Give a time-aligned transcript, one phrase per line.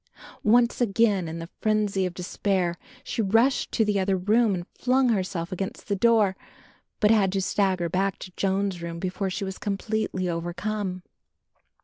[0.41, 5.09] Once again in the frenzy of despair she rushed to the other room and flung
[5.09, 6.35] herself against the door;
[6.99, 11.03] but had to stagger back to Joan's room before she was completely overcome.